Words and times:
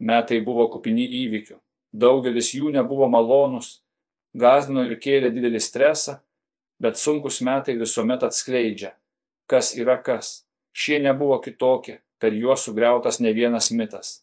Metai 0.00 0.40
buvo 0.44 0.66
kupini 0.72 1.04
įvykių. 1.24 1.58
Daugelis 1.92 2.54
jų 2.54 2.70
nebuvo 2.72 3.08
malonus, 3.10 3.80
gazdino 4.32 4.84
ir 4.86 4.96
kėlė 5.02 5.32
didelį 5.34 5.60
stresą, 5.60 6.20
bet 6.80 6.96
sunkus 6.96 7.40
metai 7.44 7.76
visuomet 7.76 8.24
atskleidžia, 8.24 8.94
kas 9.50 9.74
yra 9.76 9.98
kas. 10.00 10.46
Šie 10.72 11.00
nebuvo 11.02 11.40
kitokie, 11.44 11.98
per 12.20 12.32
juos 12.32 12.64
sugriautas 12.64 13.20
ne 13.20 13.32
vienas 13.36 13.70
mitas. 13.74 14.20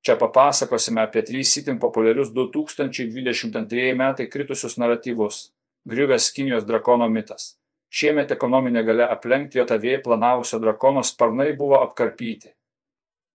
Čia 0.00 0.16
papasakosime 0.16 1.02
apie 1.04 1.22
trys 1.28 1.52
itin 1.60 1.78
populiarius 1.78 2.30
2022 2.32 3.90
metai 3.94 4.26
kritusius 4.32 4.78
naratyvus. 4.80 5.50
Griuvęs 5.84 6.30
Kinijos 6.32 6.64
drakono 6.68 7.08
mitas. 7.08 7.56
Šiemet 7.90 8.32
ekonominė 8.32 8.84
gale 8.86 9.04
aplenkti 9.10 9.60
JAV 9.60 9.84
planavusio 10.04 10.60
drakono 10.62 11.02
sparnai 11.04 11.52
buvo 11.58 11.80
apkarpyti. 11.84 12.54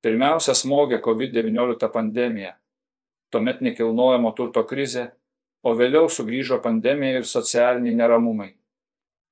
Pirmiausia 0.05 0.53
smogė 0.53 0.99
COVID-19 1.01 1.87
pandemija, 1.89 2.51
tuomet 3.33 3.63
nekilnojamo 3.65 4.29
turto 4.37 4.61
krizė, 4.69 5.07
o 5.65 5.71
vėliau 5.73 6.11
sugrįžo 6.13 6.59
pandemija 6.61 7.23
ir 7.23 7.25
socialiniai 7.25 7.97
neramumai. 7.97 8.51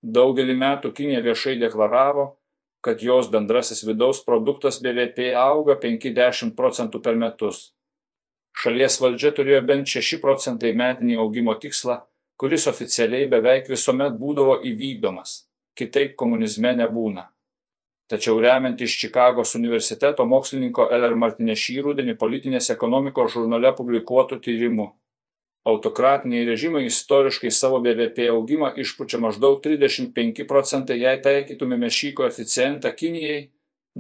Daugelį 0.02 0.56
metų 0.58 0.90
Kinija 0.98 1.22
viešai 1.28 1.60
deklaravo, 1.62 2.26
kad 2.82 3.06
jos 3.06 3.30
bendrasis 3.36 3.86
vidaus 3.86 4.24
produktas 4.26 4.82
BVP 4.82 5.30
auga 5.38 5.78
50 5.84 6.58
procentų 6.58 7.04
per 7.06 7.22
metus. 7.22 7.62
Šalies 8.58 8.98
valdžia 9.02 9.30
turėjo 9.38 9.62
bent 9.70 9.94
6 9.94 10.20
procentai 10.26 10.74
metinį 10.74 11.20
augimo 11.22 11.54
tikslą, 11.54 12.00
kuris 12.42 12.66
oficialiai 12.74 13.30
beveik 13.30 13.70
visuomet 13.70 14.18
būdavo 14.18 14.58
įvykdomas. 14.74 15.44
Kitaip 15.78 16.18
komunizme 16.18 16.74
nebūna. 16.82 17.30
Tačiau 18.14 18.38
remiant 18.38 18.82
iš 18.86 18.94
Čikagos 19.02 19.56
universiteto 19.58 20.26
mokslininko 20.30 20.86
L.R. 20.94 21.16
Martinė 21.18 21.56
šį 21.58 21.80
rudenį 21.88 22.14
politinės 22.22 22.70
ekonomikos 22.70 23.34
žurnale 23.34 23.72
publikuotų 23.74 24.38
tyrimų 24.46 24.86
autokratiniai 25.72 26.46
režimai 26.46 26.84
istoriškai 26.86 27.50
savo 27.52 27.80
bvp 27.82 28.28
augimą 28.36 28.70
išpučia 28.84 29.18
maždaug 29.24 29.62
trisdešimt 29.64 30.14
penki 30.14 30.46
procentai 30.46 31.00
jei 31.00 31.22
taikytumėme 31.26 31.90
šį 31.98 32.14
koeficientą 32.20 32.94
kinijai 33.02 33.42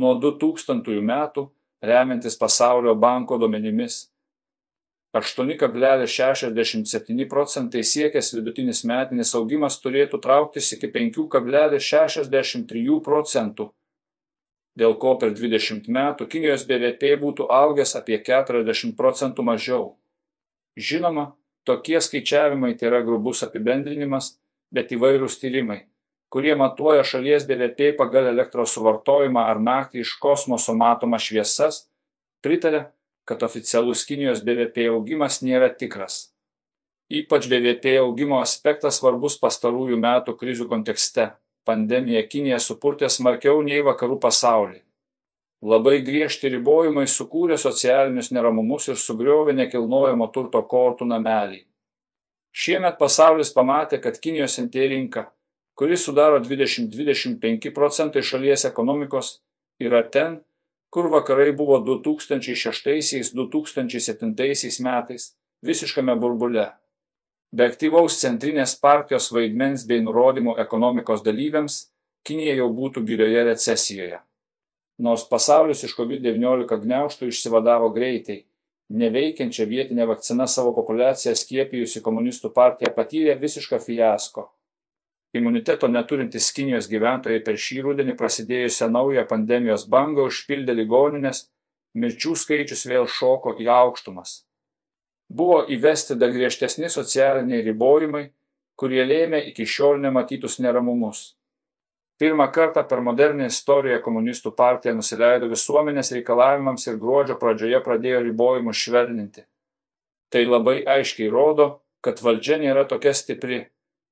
nuo 0.04 0.14
du 0.22 0.36
tūkstantųjų 0.46 1.04
metų 1.10 1.48
remiantis 1.92 2.36
pasaulio 2.46 2.94
banko 3.10 3.42
duomenimis 3.42 4.02
aštuoni 5.18 5.56
kablelis 5.58 6.14
šešiasdešimt 6.22 6.90
septyni 6.90 7.32
procentai 7.34 7.82
siekęs 7.98 8.36
vidutinis 8.38 8.84
metinis 8.90 9.34
augimas 9.40 9.80
turėtų 9.82 10.20
trauktis 10.28 10.76
iki 10.78 10.92
penkių 10.98 11.32
kablelis 11.38 11.88
šešiasdešimt 11.88 12.70
trijų 12.70 13.00
procentų 13.08 13.74
dėl 14.80 14.98
ko 15.02 15.16
per 15.22 15.34
dvidešimt 15.38 15.88
metų 15.88 16.28
kinijos 16.32 16.66
bvp 16.70 17.16
būtų 17.22 17.48
augęs 17.62 17.96
apie 18.00 18.20
keturiasdešimt 18.26 18.98
procentų 18.98 19.46
mažiau. 19.46 19.88
Žinoma 20.78 21.32
tokie 21.64 22.00
skaičiavimai 22.02 22.74
tėra 22.80 23.04
grubus 23.06 23.46
apibendrinimas 23.46 24.36
bet 24.74 24.92
įvairūs 24.96 25.40
tyrimai 25.42 25.84
kurie 26.34 26.56
matuoja 26.58 27.04
šalies 27.06 27.44
bvp 27.46 27.92
pagal 27.98 28.26
elektros 28.32 28.72
suvartojimą 28.74 29.42
ar 29.52 29.60
naktį 29.62 30.02
iš 30.02 30.16
kosmoso 30.24 30.74
matomas 30.74 31.28
šviesas 31.28 31.76
pritaria 32.42 32.88
kad 33.30 33.44
oficialus 33.46 34.02
kinijos 34.10 34.42
bvp 34.48 34.88
augimas 34.96 35.44
nėra 35.46 35.70
tikras. 35.78 36.34
Ypač 37.14 37.46
bvp 37.52 37.94
augimo 38.02 38.40
aspektas 38.42 38.98
svarbus 38.98 39.38
pastarųjų 39.44 40.00
metų 40.02 40.34
krizių 40.40 40.66
kontekste 40.74 41.28
pandemija 41.68 42.24
kiniją 42.28 42.60
supurtė 42.60 43.10
smarkiau 43.10 43.62
nei 43.66 43.84
vakarų 43.86 44.20
pasaulį 44.24 44.82
Labai 45.64 46.02
griežti 46.04 46.50
ribojimai 46.52 47.06
sukūrė 47.08 47.56
socialinius 47.56 48.36
neramumus 48.36 48.90
ir 48.92 49.00
sugriovė 49.00 49.56
nekilnojamo 49.56 50.28
turto 50.36 50.60
kortų 50.68 51.08
namelį. 51.08 51.64
Šiemet 52.52 53.00
pasaulis 53.00 53.56
pamatė, 53.56 54.04
kad 54.04 54.20
Kinijos 54.20 54.60
NT 54.60 54.76
rinka, 54.92 55.32
kuri 55.80 55.96
sudaro 55.98 56.44
20-25 56.44 57.72
procentai 57.78 58.24
šalies 58.28 58.66
ekonomikos, 58.68 59.40
yra 59.80 60.04
ten, 60.04 60.44
kur 60.92 61.08
vakarai 61.16 61.56
buvo 61.56 61.80
2006-2007 61.88 64.84
metais 64.84 65.32
visiškame 65.64 66.12
burbule. 66.20 66.76
Be 67.54 67.68
aktyvaus 67.70 68.16
centrinės 68.18 68.72
partijos 68.82 69.28
vaidmens 69.30 69.84
bei 69.86 70.02
nurodymų 70.02 70.56
ekonomikos 70.64 71.22
dalyviams, 71.26 71.84
Kinija 72.26 72.54
jau 72.56 72.70
būtų 72.72 73.02
gilioje 73.04 73.42
recesijoje. 73.46 74.18
Nors 75.06 75.26
pasaulis 75.30 75.84
iš 75.84 75.92
COVID-19 75.98 76.78
gniauštų 76.86 77.28
išsivadavo 77.30 77.90
greitai, 77.94 78.38
neveikiančią 79.02 79.68
vietinę 79.70 80.08
vakciną 80.10 80.48
savo 80.48 80.72
populiaciją 80.78 81.34
skiepijusi 81.36 82.02
komunistų 82.06 82.54
partija 82.56 82.94
patyrė 82.96 83.36
visišką 83.42 83.82
fiasko. 83.84 84.48
Imuniteto 85.38 85.90
neturintys 85.92 86.48
Kinijos 86.56 86.88
gyventojai 86.90 87.44
per 87.46 87.60
šį 87.60 87.84
rudenį 87.90 88.16
prasidėjusią 88.18 88.90
naują 88.96 89.28
pandemijos 89.30 89.86
bangą 89.90 90.26
užpildė 90.32 90.74
ligoninės, 90.80 91.48
mirčių 91.94 92.34
skaičius 92.46 92.86
vėl 92.90 93.06
šoko 93.20 93.56
į 93.62 93.70
aukštumas. 93.78 94.40
Buvo 95.34 95.64
įvesti 95.76 96.18
dar 96.22 96.34
griežtesni 96.34 96.90
socialiniai 96.94 97.64
ribojimai, 97.66 98.28
kurie 98.78 99.02
lėmė 99.06 99.40
iki 99.50 99.66
šiol 99.66 99.98
nematytus 100.02 100.60
neramumus 100.62 101.32
pirmą 102.24 102.48
kartą 102.56 102.84
per 102.88 103.02
modernią 103.04 103.50
istoriją 103.52 103.98
komunistų 104.06 104.54
partija 104.56 104.94
nusileido 104.96 105.50
visuomenės 105.52 106.14
reikalavimams 106.16 106.86
ir 106.88 107.00
gruodžio 107.02 107.36
pradžioje 107.42 107.82
pradėjo 107.84 108.22
ribojimus 108.28 108.84
švelninti. 108.86 109.44
Tai 110.32 110.44
labai 110.46 110.78
aiškiai 110.96 111.28
rodo, 111.34 111.66
kad 112.06 112.22
valdžia 112.24 112.62
nėra 112.62 112.86
tokia 112.88 113.12
stipri, 113.18 113.60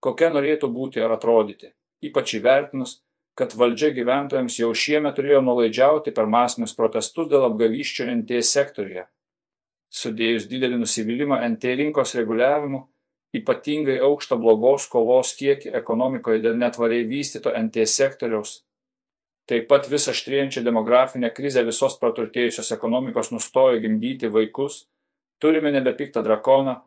kokia 0.03 0.27
norėtų 0.33 0.67
būti 0.75 0.99
ar 1.05 1.15
atrodyti, 1.15 1.71
ypač 2.03 2.35
įvertinus, 2.41 2.97
kad 3.39 3.55
valdžia 3.55 3.93
gyventojams 3.95 4.59
jau 4.59 4.73
šiemet 4.75 5.15
turėjo 5.15 5.39
nulaidžiauti 5.47 6.11
per 6.11 6.27
masinius 6.27 6.75
protestus 6.75 7.31
dėl 7.31 7.47
apgavyščio 7.47 8.09
NT 8.11 8.43
sektoriuje. 8.43 9.07
Sudėjus 9.91 10.47
didelį 10.47 10.79
nusivylimą 10.79 11.41
NT 11.49 11.75
rinkos 11.79 12.15
reguliavimu, 12.15 12.85
ypatingai 13.35 13.97
aukštą 14.07 14.37
blogos 14.39 14.87
kovos 14.91 15.33
kiekį 15.39 15.73
ekonomikoje 15.79 16.39
dėl 16.45 16.55
netvariai 16.59 17.07
vystyto 17.07 17.51
NT 17.51 17.83
sektoriaus. 17.87 18.61
Taip 19.51 19.67
pat 19.67 19.89
visą 19.91 20.13
aštrėjančią 20.15 20.63
demografinę 20.63 21.31
krizę 21.35 21.63
visos 21.67 21.97
praturtėjusios 21.99 22.71
ekonomikos 22.75 23.33
nustojo 23.35 23.81
gimdyti 23.83 24.31
vaikus, 24.31 24.85
turime 25.43 25.73
nebe 25.75 25.91
piktą 25.97 26.23
drakoną, 26.23 26.77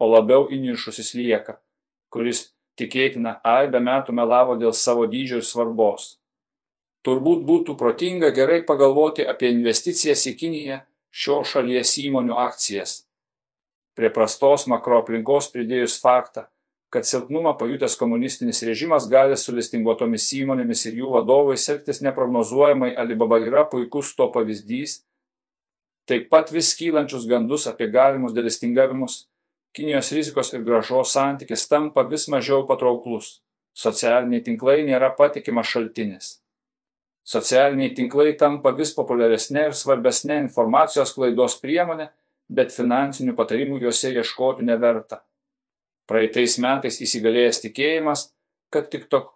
o 0.00 0.08
labiau 0.08 0.48
įnišusis 0.52 1.12
lieka, 1.18 1.58
kuris 2.12 2.46
tikėtina 2.80 3.38
aibę 3.44 3.80
metų 3.80 4.16
melavo 4.16 4.56
dėl 4.60 4.72
savo 4.72 5.04
dydžio 5.10 5.42
ir 5.42 5.46
svarbos. 5.48 6.14
Turbūt 7.04 7.44
būtų 7.44 7.76
protinga 7.76 8.32
gerai 8.32 8.62
pagalvoti 8.64 9.26
apie 9.28 9.52
investicijas 9.52 10.24
į 10.30 10.34
Kiniją 10.40 10.80
šio 11.14 11.42
šalies 11.46 11.94
įmonių 12.02 12.34
akcijas. 12.48 13.04
Prie 13.94 14.10
prastos 14.10 14.66
makroaplinkos 14.70 15.52
pridėjus 15.54 16.00
faktą 16.02 16.48
kad 16.94 17.06
silpnumą 17.06 17.56
pajutęs 17.58 17.96
komunistinis 17.98 18.62
režimas 18.62 19.08
gali 19.10 19.34
su 19.36 19.52
listinguotomis 19.56 20.28
įmonėmis 20.38 20.84
ir 20.86 21.00
jų 21.00 21.08
vadovais 21.16 21.64
elgtis 21.72 21.98
neprognozuojamai 22.06 22.92
alibaba 23.02 23.40
yra 23.42 23.64
puikus 23.72 24.12
to 24.14 24.28
pavyzdys. 24.36 25.00
Taip 26.06 26.28
pat 26.30 26.52
vis 26.54 26.70
kylančius 26.78 27.26
gandus 27.26 27.66
apie 27.66 27.88
galimus 27.90 28.36
delistingavimus 28.36 29.24
kinijos 29.74 30.12
rizikos 30.14 30.54
ir 30.54 30.62
grąžos 30.62 31.16
santykis 31.18 31.66
tampa 31.66 32.06
vis 32.14 32.28
mažiau 32.30 32.62
patrauklus. 32.70 33.40
Socialiniai 33.74 34.46
tinklai 34.46 34.84
nėra 34.86 35.10
patikimas 35.18 35.66
šaltinis 35.74 36.30
socialiniai 37.24 37.94
tinklai 37.96 38.34
tampa 38.38 38.74
vis 38.76 38.92
populiaresne 38.94 39.68
ir 39.70 39.76
svarbesne 39.76 40.36
informacijos 40.44 41.14
sklaidos 41.14 41.56
priemone 41.62 42.10
bet 42.48 42.72
finansinių 42.74 43.34
patarimų 43.36 43.80
juose 43.84 44.12
ieškoti 44.12 44.66
neverta. 44.68 45.22
Praeitais 46.08 46.58
metais 46.60 47.00
įsigalėjęs 47.00 47.62
tikėjimas, 47.64 48.26
kad 48.68 48.90
tik 48.92 49.08
tok 49.08 49.32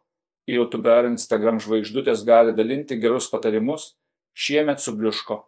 YouTube 0.49 0.89
ar 0.93 1.09
Instagram 1.09 1.61
žvaigždutės 1.61 2.25
gali 2.29 2.53
dalinti 2.57 2.99
gerus 3.01 3.29
patarimus, 3.33 3.95
šiemet 4.37 4.81
subliuško. 4.81 5.43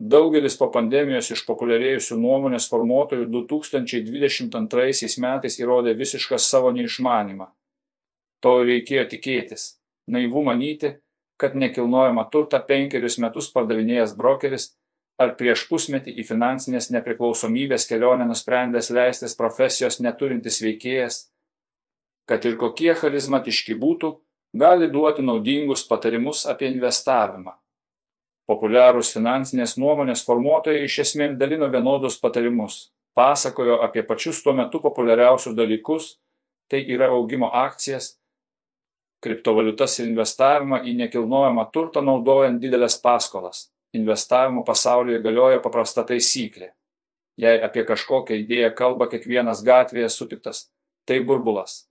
Daugelis 0.00 0.56
po 0.58 0.68
pandemijos 0.74 1.30
išpopuliarėjusių 1.32 2.18
nuomonės 2.18 2.66
formuotojų 2.68 3.28
2022 3.30 5.20
metais 5.22 5.58
įrodė 5.60 5.94
visišką 5.96 6.38
savo 6.42 6.72
neišmanimą. 6.74 7.46
To 8.42 8.58
reikėjo 8.66 9.06
tikėtis. 9.12 9.78
Naivu 10.10 10.42
manyti, 10.44 10.90
kad 11.40 11.56
nekilnojama 11.56 12.28
turta 12.32 12.60
penkerius 12.62 13.18
metus 13.18 13.50
pardavinėjęs 13.54 14.14
brokeris 14.18 14.70
ar 15.20 15.34
prieš 15.38 15.66
pusmetį 15.70 16.14
į 16.20 16.26
finansinės 16.28 16.90
nepriklausomybės 16.94 17.86
kelionę 17.90 18.26
nusprendęs 18.28 18.90
leistis 18.94 19.36
profesijos 19.38 20.00
neturintis 20.02 20.60
veikėjas, 20.62 21.18
kad 22.28 22.46
ir 22.48 22.56
kokie 22.58 22.94
charizmatiški 22.98 23.76
būtų, 23.78 24.14
gali 24.54 24.88
duoti 24.90 25.22
naudingus 25.22 25.84
patarimus 25.86 26.44
apie 26.50 26.70
investavimą. 26.72 27.54
Populiarūs 28.50 29.14
finansinės 29.14 29.78
nuomonės 29.80 30.24
formuotojai 30.26 30.84
iš 30.84 30.98
esmės 31.06 31.38
dalino 31.40 31.70
vienodus 31.72 32.18
patarimus, 32.20 32.90
pasakojo 33.16 33.80
apie 33.86 34.02
pačius 34.04 34.42
tuo 34.44 34.52
metu 34.52 34.82
populiariausius 34.84 35.56
dalykus, 35.56 36.10
tai 36.68 36.82
yra 36.84 37.08
augimo 37.14 37.48
akcijas, 37.54 38.18
kriptovaliutas 39.24 39.98
ir 40.00 40.10
investavimą 40.10 40.82
į 40.84 40.94
nekilnojamą 41.00 41.64
turtą 41.72 42.02
naudojant 42.04 42.60
didelės 42.62 42.98
paskolas. 43.02 43.68
Investavimo 43.94 44.64
pasaulyje 44.66 45.22
galioja 45.24 45.62
paprasta 45.64 46.04
taisyklė. 46.06 46.72
Jei 47.40 47.60
apie 47.66 47.84
kažkokią 47.86 48.36
idėją 48.42 48.70
kalba 48.78 49.08
kiekvienas 49.10 49.62
gatvėje 49.66 50.10
sutiktas, 50.12 50.68
tai 51.06 51.20
burbulas. 51.26 51.84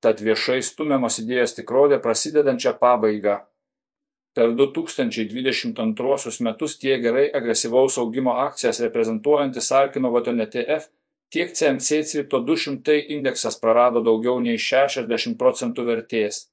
Tad 0.00 0.20
viešai 0.24 0.60
stumiamos 0.64 1.18
idėjos 1.20 1.54
tikrovė 1.58 2.00
prasidedančią 2.00 2.74
pabaigą. 2.80 3.40
Per 4.36 4.54
2022 4.56 6.44
metus 6.46 6.76
tiek 6.80 7.02
gerai 7.02 7.26
agresyvaus 7.34 7.98
augimo 7.98 8.36
akcijas 8.44 8.80
reprezentuojantis 8.84 9.72
Arkino 9.76 10.12
ETF, 10.14 10.88
tiek 11.30 11.52
CMC 11.54 12.04
Crypto 12.12 12.40
200 12.46 12.96
indeksas 13.16 13.58
prarado 13.60 14.02
daugiau 14.02 14.40
nei 14.42 14.58
60 14.58 15.38
procentų 15.38 15.86
vertės 15.86 16.50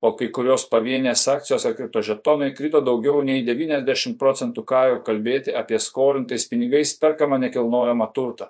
o 0.00 0.12
kai 0.16 0.30
kurios 0.32 0.64
pavienės 0.70 1.26
akcijos 1.28 1.66
ar 1.68 1.74
kriptožetonai 1.76 2.50
krito 2.56 2.80
daugiau 2.84 3.20
nei 3.24 3.44
90 3.44 4.16
procentų 4.20 4.64
ką 4.70 4.84
jau 4.90 5.00
kalbėti 5.04 5.54
apie 5.56 5.78
skolintais 5.78 6.46
pinigais 6.48 6.94
perkamą 7.00 7.38
nekilnojamą 7.44 8.08
turtą. 8.16 8.48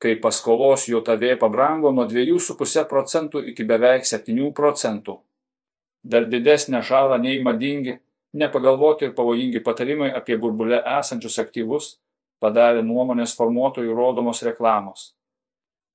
Kai 0.00 0.14
paskolos 0.16 0.86
JOTV 0.88 1.34
pabrango 1.40 1.92
nuo 1.92 2.06
2,5 2.08 2.86
procentų 2.88 3.42
iki 3.52 3.66
beveik 3.68 4.08
7 4.08 4.52
procentų. 4.56 5.18
Dar 6.00 6.24
didesnę 6.24 6.80
žalą 6.80 7.18
nei 7.20 7.42
madingi, 7.44 7.98
nepagalvoti 8.32 9.10
ir 9.10 9.12
pavojingi 9.12 9.60
patarimai 9.60 10.08
apie 10.16 10.38
burbulę 10.40 10.80
esančius 10.98 11.36
aktyvus 11.42 11.98
padarė 12.40 12.82
nuomonės 12.86 13.34
formuotojų 13.38 13.94
rodomos 13.96 14.42
reklamos. 14.46 15.10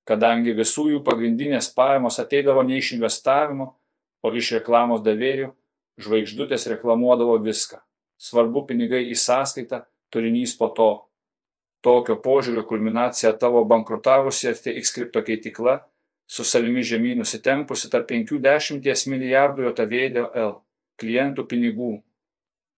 Kadangi 0.05 0.53
visų 0.53 0.89
jų 0.93 1.01
pagrindinės 1.05 1.71
pajamos 1.73 2.19
ateidavo 2.21 2.61
ne 2.63 2.77
iš 2.77 2.93
investavimo, 2.97 3.71
o 4.21 4.31
iš 4.33 4.51
reklamos 4.59 5.01
davėjų 5.05 5.49
žvaigždutės 6.01 6.67
reklamuodavo 6.69 7.39
viską. 7.41 7.79
Svarbu 8.21 8.65
pinigai 8.69 9.03
į 9.09 9.17
sąskaitą, 9.19 9.81
turinys 10.13 10.55
po 10.57 10.69
to. 10.77 10.89
Tokio 11.85 12.15
požiūrio 12.21 12.63
kulminacija 12.65 13.33
tavo 13.37 13.61
bankrutavusi 13.69 14.49
FTX 14.53 14.93
kripto 14.95 15.21
keitykla 15.25 15.79
su 16.25 16.43
savimi 16.43 16.81
žemyn 16.83 17.19
nusitempusi 17.21 17.91
tarp 17.93 18.09
50 18.09 19.09
milijardų 19.11 19.69
JVDL 19.69 20.55
klientų 21.01 21.45
pinigų. 21.49 21.91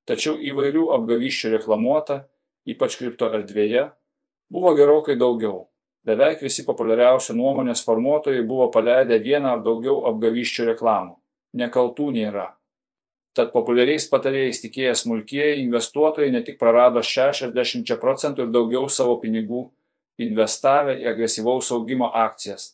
Tačiau 0.07 0.35
įvairių 0.39 0.87
apgavyščių 0.95 1.53
reklamuota, 1.55 2.25
ypač 2.67 2.97
kripto 2.99 3.29
erdvėje, 3.33 3.87
buvo 4.51 4.73
gerokai 4.77 5.15
daugiau. 5.19 5.67
Beveik 6.07 6.43
visi 6.43 6.63
populiariausi 6.67 7.35
nuomonės 7.35 7.83
formuotojai 7.83 8.43
buvo 8.47 8.69
paleidę 8.71 9.17
vieną 9.23 9.57
ar 9.57 9.63
daugiau 9.63 10.03
apgavyščių 10.11 10.69
reklamų 10.71 11.17
nekaltų 11.57 12.11
nėra. 12.15 12.47
Tad 13.37 13.51
populiariais 13.53 14.07
patarėjais 14.09 14.63
tikėję 14.63 14.95
smulkieji 14.97 15.61
investuotojai 15.61 16.31
ne 16.33 16.41
tik 16.45 16.57
prarado 16.61 17.03
60 17.05 17.93
procentų 18.01 18.47
ir 18.47 18.53
daugiau 18.53 18.87
savo 18.89 19.19
pinigų 19.21 19.67
investavę 20.17 20.97
į 21.03 21.11
agresyvaus 21.11 21.69
augimo 21.75 22.09
akcijas. 22.09 22.71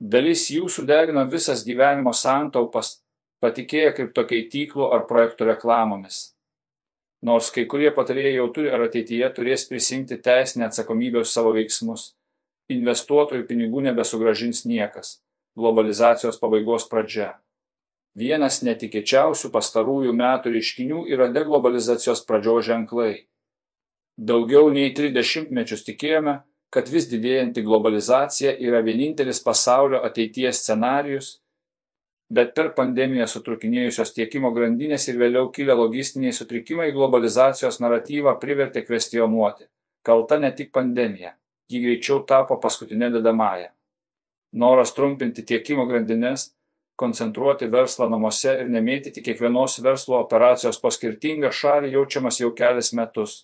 Dalis 0.00 0.48
jų 0.50 0.66
sudegino 0.72 1.22
visas 1.30 1.62
gyvenimo 1.66 2.12
santaupas, 2.16 2.98
patikėję 3.44 3.92
kriptokeityklų 3.98 4.90
ar 4.96 5.06
projektų 5.06 5.52
reklamomis. 5.52 6.32
Nors 7.22 7.50
kai 7.52 7.66
kurie 7.68 7.90
patarėjai 7.92 8.38
jau 8.38 8.46
turi 8.54 8.70
ar 8.72 8.86
ateityje 8.86 9.28
turės 9.36 9.66
prisimti 9.68 10.16
teisinę 10.24 10.70
atsakomybę 10.70 11.20
už 11.20 11.28
savo 11.28 11.52
veiksmus, 11.52 12.14
investuotojų 12.72 13.44
pinigų 13.48 13.84
nebesugražins 13.90 14.64
niekas. 14.64 15.18
Globalizacijos 15.58 16.38
pabaigos 16.40 16.86
pradžia. 16.88 17.34
Vienas 18.16 18.62
netikėčiausių 18.66 19.50
pastarųjų 19.54 20.14
metų 20.16 20.54
reiškinių 20.56 21.04
yra 21.12 21.28
deglobalizacijos 21.34 22.24
pradžios 22.26 22.64
ženklai. 22.70 23.26
Daugiau 24.16 24.70
nei 24.72 24.94
30 24.96 25.52
mečius 25.54 25.84
tikėjome, 25.86 26.40
kad 26.70 26.88
vis 26.88 27.08
didėjanti 27.10 27.62
globalizacija 27.66 28.54
yra 28.62 28.80
vienintelis 28.86 29.42
pasaulio 29.42 30.00
ateities 30.06 30.62
scenarius, 30.62 31.39
bet 32.30 32.54
per 32.54 32.70
pandemiją 32.76 33.26
sutrukinėjusios 33.30 34.14
tiekimo 34.14 34.52
grandinės 34.54 35.08
ir 35.10 35.18
vėliau 35.18 35.50
kilę 35.54 35.74
logistiniai 35.74 36.32
sutrikimai 36.36 36.92
globalizacijos 36.94 37.80
naratyvą 37.82 38.36
privertė 38.42 38.84
kvestionuoti. 38.86 39.66
Kalta 40.06 40.38
ne 40.38 40.52
tik 40.56 40.70
pandemija, 40.72 41.34
ji 41.68 41.82
greičiau 41.82 42.22
tapo 42.26 42.56
paskutinė 42.62 43.10
dedamąją. 43.18 43.68
Noras 44.62 44.94
trumpinti 44.94 45.44
tiekimo 45.46 45.84
grandinės 45.90 46.48
koncentruoti 47.00 47.68
verslą 47.72 48.08
namuose 48.12 48.56
ir 48.62 48.70
nemėtyti 48.72 49.22
kiekvienos 49.26 49.78
verslo 49.84 50.18
operacijos 50.20 50.80
po 50.82 50.90
skirtingą 50.94 51.52
šalį 51.60 51.94
jaučiamas 51.94 52.40
jau 52.42 52.50
kelias 52.56 52.92
metus. 52.98 53.36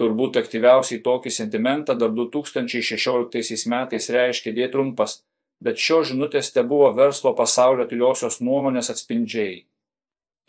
Turbūt 0.00 0.38
aktyviausiai 0.40 1.00
tokį 1.04 1.32
sentimentą 1.34 1.96
dar 1.98 2.12
2016 2.16 3.66
metais 3.68 4.06
reiškė 4.16 4.54
D 4.56 4.68
trumpas, 4.72 5.18
bet 5.60 5.78
šios 5.78 6.10
žinutės 6.10 6.52
te 6.54 6.64
buvo 6.66 6.90
verslo 6.96 7.34
pasaulio 7.38 7.86
tyliosios 7.90 8.40
nuomonės 8.40 8.90
atspindžiai. 8.94 9.64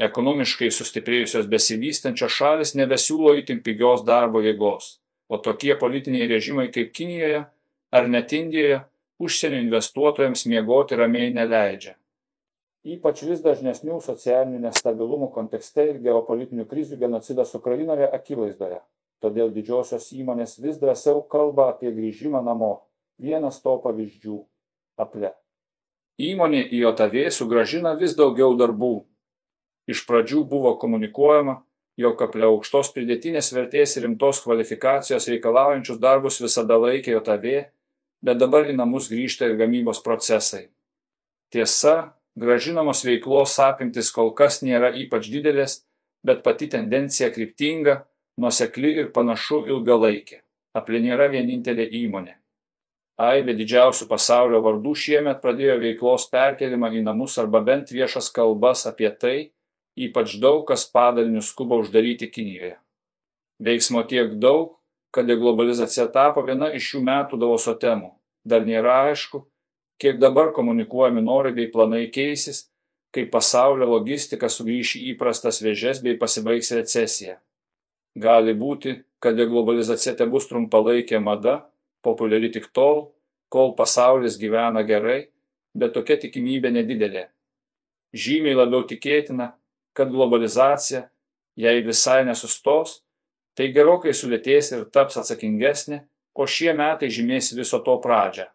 Ekonomiškai 0.02 0.72
sustiprėjusios 0.74 1.50
besivystančios 1.52 2.34
šalis 2.34 2.75
nebesiūlo 2.80 3.36
itin 3.38 3.62
pigios 3.62 4.06
darbo 4.08 4.42
jėgos, 4.42 4.98
o 5.30 5.38
tokie 5.38 5.75
politiniai 5.78 6.30
režimai 6.31 6.69
kaip 6.74 6.94
Kinijoje 6.96 7.46
ar 7.92 8.08
net 8.10 8.34
Indijoje 8.34 8.84
užsienio 9.22 9.62
investuotojams 9.62 10.48
miegoti 10.50 10.98
ramiai 10.98 11.34
neleidžia 11.36 11.98
ypač 12.81 13.22
vis 13.28 13.42
dažnesnių 13.46 14.00
socialinių 14.02 14.60
nestabilumų 14.66 15.30
kontekste 15.36 15.86
ir 15.92 16.00
geopolitinių 16.02 16.66
krizių 16.69 16.98
genocidas 17.02 17.54
Ukrainoje 17.57 18.07
akivaizdoje. 18.10 18.80
Todėl 19.22 19.52
didžiosios 19.54 20.10
įmonės 20.18 20.57
vis 20.60 20.80
drąsiau 20.81 21.22
kalba 21.30 21.69
apie 21.69 21.92
grįžimą 21.94 22.42
namo. 22.42 22.88
Vienas 23.22 23.62
to 23.62 23.75
pavyzdžių- 23.84 24.40
Aple. 25.01 25.33
Įmonė 26.21 26.62
į 26.69 26.83
JAV 26.86 27.18
sugražina 27.33 27.95
vis 27.98 28.13
daugiau 28.18 28.53
darbų. 28.59 28.94
Iš 29.89 30.06
pradžių 30.07 30.44
buvo 30.48 30.75
komunikuojama, 30.77 31.57
jog 31.98 32.21
Aple 32.21 32.45
aukštos 32.48 32.94
pridėtinės 32.95 33.51
vertės 33.56 33.98
ir 33.98 34.06
rimtos 34.06 34.44
kvalifikacijos 34.45 35.27
reikalaujančius 35.33 35.99
darbus 35.99 36.40
visada 36.44 36.78
laikė 36.78 37.18
JAV, 37.18 37.47
bet 38.21 38.42
dabar 38.42 38.69
į 38.69 38.78
namus 38.78 39.09
grįžta 39.09 39.49
ir 39.49 39.57
gamybos 39.59 40.04
procesai. 40.06 40.68
Tiesa, 41.52 42.14
Gražinamos 42.40 43.04
veiklos 43.04 43.57
apimtis 43.59 44.09
kol 44.16 44.31
kas 44.31 44.61
nėra 44.64 44.94
ypač 44.95 45.28
didelės, 45.33 45.81
bet 46.23 46.44
pati 46.45 46.69
tendencija 46.71 47.28
kryptinga, 47.35 48.06
nuosekli 48.40 48.94
ir 49.04 49.09
panašu 49.11 49.66
ilgalaikė. 49.68 50.40
Apli 50.71 51.02
nėra 51.04 51.28
vienintelė 51.28 51.90
įmonė. 51.99 52.37
Aibė 53.19 53.53
didžiausių 53.57 54.07
pasaulio 54.09 54.61
vardų 54.63 54.94
šiemet 54.95 55.41
pradėjo 55.44 55.80
veiklos 55.81 56.27
perkelimą 56.31 56.91
į 56.95 57.03
namus 57.06 57.37
arba 57.41 57.59
bent 57.61 57.91
viešas 57.91 58.31
kalbas 58.33 58.85
apie 58.89 59.11
tai, 59.11 59.51
ypač 59.95 60.37
daug 60.39 60.63
kas 60.68 60.87
padalinius 60.89 61.51
skuba 61.51 61.77
uždaryti 61.81 62.31
Kinijoje. 62.31 62.77
Veiksmo 63.61 64.01
tiek 64.07 64.33
daug, 64.41 64.77
kad 65.11 65.27
deglobalizacija 65.27 66.07
tapo 66.11 66.41
viena 66.47 66.71
iš 66.73 66.94
šių 66.94 67.03
metų 67.06 67.37
Davoso 67.37 67.75
temų. 67.77 68.13
Dar 68.47 68.65
nėra 68.65 69.11
aišku, 69.11 69.44
kiek 70.01 70.18
dabar 70.18 70.53
komunikuojami 70.56 71.21
norai 71.21 71.51
bei 71.53 71.69
planai 71.69 72.07
keisis, 72.09 72.71
kai 73.11 73.27
pasaulio 73.30 73.89
logistika 73.91 74.49
sugrįš 74.49 74.95
į 74.97 75.01
įprastas 75.13 75.59
vėžes 75.61 75.99
bei 76.01 76.18
pasibaigs 76.18 76.71
recesija. 76.73 77.37
Gali 78.15 78.56
būti, 78.57 78.95
kad 79.19 79.35
deglobalizacija 79.37 80.15
te 80.18 80.25
bus 80.25 80.47
trumpalaikė 80.49 81.19
mada, 81.19 81.68
populiari 82.06 82.52
tik 82.52 82.70
tol, 82.76 83.12
kol 83.52 83.74
pasaulis 83.76 84.38
gyvena 84.42 84.84
gerai, 84.88 85.30
bet 85.76 85.94
tokia 85.96 86.18
tikimybė 86.20 86.72
nedidelė. 86.74 87.28
Žymiai 88.12 88.58
labiau 88.58 88.84
tikėtina, 88.88 89.54
kad 89.96 90.12
globalizacija, 90.12 91.06
jei 91.60 91.84
visai 91.86 92.24
nesustos, 92.28 93.02
tai 93.56 93.72
gerokai 93.76 94.14
sulėtės 94.16 94.72
ir 94.76 94.88
taps 94.92 95.20
atsakingesnė, 95.22 96.02
o 96.36 96.48
šie 96.48 96.72
metai 96.76 97.12
žymės 97.12 97.52
viso 97.56 97.80
to 97.84 97.98
pradžią. 98.04 98.48